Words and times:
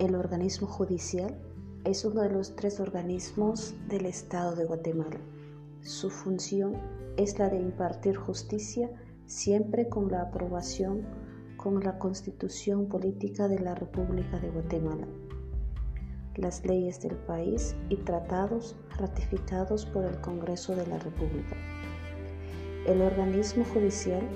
El 0.00 0.14
organismo 0.14 0.66
judicial 0.66 1.36
es 1.84 2.06
uno 2.06 2.22
de 2.22 2.30
los 2.30 2.56
tres 2.56 2.80
organismos 2.80 3.74
del 3.86 4.06
Estado 4.06 4.56
de 4.56 4.64
Guatemala. 4.64 5.20
Su 5.82 6.08
función 6.08 6.72
es 7.18 7.38
la 7.38 7.50
de 7.50 7.60
impartir 7.60 8.16
justicia 8.16 8.88
siempre 9.26 9.90
con 9.90 10.10
la 10.10 10.22
aprobación 10.22 11.02
con 11.58 11.84
la 11.84 11.98
Constitución 11.98 12.86
Política 12.88 13.46
de 13.46 13.58
la 13.58 13.74
República 13.74 14.38
de 14.38 14.48
Guatemala, 14.48 15.06
las 16.36 16.64
leyes 16.64 17.02
del 17.02 17.16
país 17.16 17.76
y 17.90 17.96
tratados 17.96 18.76
ratificados 18.96 19.84
por 19.84 20.06
el 20.06 20.18
Congreso 20.22 20.74
de 20.76 20.86
la 20.86 20.98
República. 20.98 21.56
El 22.86 23.02
organismo 23.02 23.66
judicial 23.66 24.26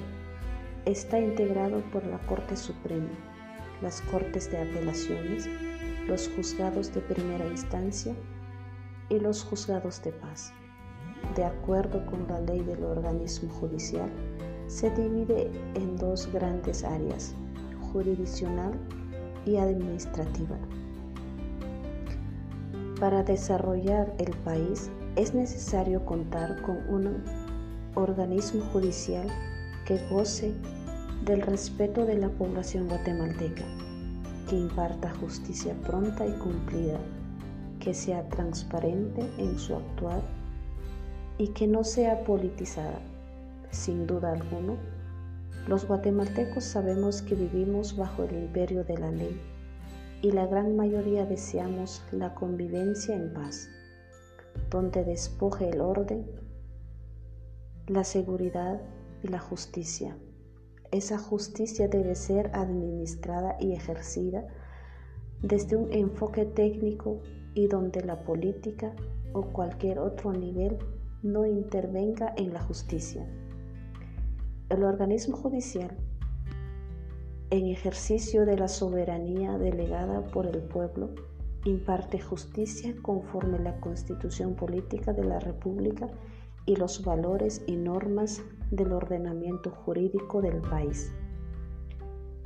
está 0.85 1.19
integrado 1.19 1.83
por 1.91 2.05
la 2.05 2.19
Corte 2.27 2.55
Suprema, 2.55 3.34
las 3.83 4.01
Cortes 4.03 4.51
de 4.51 4.59
Apelaciones, 4.59 5.49
los 6.07 6.29
juzgados 6.29 6.93
de 6.95 7.01
primera 7.01 7.47
instancia 7.47 8.15
y 9.09 9.19
los 9.19 9.45
juzgados 9.45 10.03
de 10.03 10.13
paz. 10.13 10.53
De 11.37 11.45
acuerdo 11.45 12.05
con 12.07 12.27
la 12.29 12.41
ley 12.41 12.61
del 12.61 12.85
organismo 12.85 13.51
judicial, 13.55 14.11
se 14.67 14.91
divide 14.91 15.51
en 15.75 15.97
dos 15.97 16.31
grandes 16.33 16.85
áreas, 16.85 17.35
jurisdiccional 17.93 18.79
y 19.45 19.57
administrativa. 19.57 20.57
Para 23.01 23.23
desarrollar 23.23 24.15
el 24.19 24.35
país 24.39 24.91
es 25.17 25.35
necesario 25.35 26.05
contar 26.05 26.61
con 26.63 26.77
un 26.89 27.23
organismo 27.95 28.65
judicial 28.73 29.27
que 29.85 29.99
goce 30.09 30.55
del 31.25 31.43
respeto 31.43 32.05
de 32.05 32.17
la 32.17 32.29
población 32.29 32.89
guatemalteca, 32.89 33.65
que 34.49 34.57
imparta 34.57 35.15
justicia 35.21 35.75
pronta 35.87 36.27
y 36.27 36.33
cumplida, 36.33 36.99
que 37.81 37.95
sea 37.95 38.29
transparente 38.29 39.23
en 39.39 39.59
su 39.59 39.75
actuar 39.77 40.23
y 41.39 41.49
que 41.49 41.67
no 41.67 41.85
sea 41.85 42.25
politizada. 42.25 43.01
Sin 43.71 44.07
duda 44.07 44.33
alguna, 44.33 44.77
los 45.67 45.87
guatemaltecos 45.87 46.65
sabemos 46.65 47.23
que 47.23 47.35
vivimos 47.35 47.97
bajo 47.97 48.25
el 48.25 48.35
imperio 48.35 48.85
de 48.85 48.99
la 48.99 49.11
ley 49.11 49.41
y 50.23 50.31
la 50.31 50.47
gran 50.47 50.77
mayoría 50.77 51.27
deseamos 51.27 52.03
la 52.13 52.35
convivencia 52.35 53.15
en 53.15 53.33
paz, 53.35 53.69
donde 54.71 55.05
despoje 55.05 55.69
el 55.71 55.81
orden, 55.81 56.27
la 57.89 58.05
seguridad 58.05 58.81
y 59.23 59.29
la 59.29 59.39
justicia. 59.39 60.17
Esa 60.95 61.19
justicia 61.19 61.89
debe 61.89 62.15
ser 62.15 62.53
administrada 62.55 63.57
y 63.59 63.73
ejercida 63.73 64.47
desde 65.43 65.75
un 65.75 65.93
enfoque 65.93 66.45
técnico 66.45 67.21
y 67.53 67.67
donde 67.67 68.01
la 68.05 68.23
política 68.23 68.95
o 69.33 69.43
cualquier 69.43 69.99
otro 69.99 70.33
nivel 70.33 70.79
no 71.25 71.47
intervenga 71.47 72.33
en 72.37 72.53
la 72.55 72.63
justicia. 72.63 73.27
El 74.69 74.85
organismo 74.85 75.37
judicial, 75.37 75.99
en 77.51 77.67
ejercicio 77.67 78.47
de 78.47 78.57
la 78.57 78.69
soberanía 78.69 79.59
delegada 79.59 80.25
por 80.29 80.47
el 80.47 80.63
pueblo, 80.63 81.11
imparte 81.65 82.21
justicia 82.21 82.95
conforme 83.03 83.59
la 83.59 83.81
constitución 83.81 84.55
política 84.55 85.13
de 85.13 85.25
la 85.25 85.41
República 85.41 86.09
y 86.67 86.77
los 86.77 87.05
valores 87.05 87.63
y 87.67 87.77
normas 87.77 88.43
del 88.71 88.93
ordenamiento 88.93 89.71
jurídico 89.71 90.41
del 90.41 90.61
país. 90.61 91.13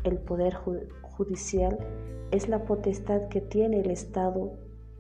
El 0.04 0.18
poder 0.18 0.54
judicial 1.02 1.78
es 2.30 2.48
la 2.48 2.64
potestad 2.64 3.28
que 3.28 3.40
tiene 3.40 3.80
el 3.80 3.90
Estado 3.90 4.52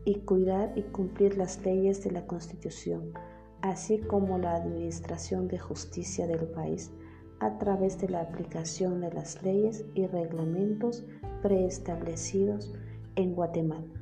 y 0.04 0.16
cuidar 0.20 0.72
y 0.76 0.82
cumplir 0.82 1.36
las 1.36 1.64
leyes 1.64 2.02
de 2.02 2.10
la 2.10 2.26
Constitución, 2.26 3.12
así 3.60 3.98
como 3.98 4.38
la 4.38 4.54
administración 4.54 5.48
de 5.48 5.58
justicia 5.58 6.26
del 6.26 6.46
país 6.48 6.92
a 7.40 7.58
través 7.58 7.98
de 8.00 8.08
la 8.08 8.20
aplicación 8.20 9.00
de 9.00 9.12
las 9.12 9.42
leyes 9.42 9.84
y 9.94 10.06
reglamentos 10.06 11.04
preestablecidos 11.42 12.72
en 13.16 13.34
Guatemala. 13.34 13.97